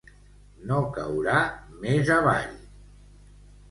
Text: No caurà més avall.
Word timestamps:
No 0.71 0.79
caurà 0.95 1.43
més 1.87 2.13
avall. 2.19 2.53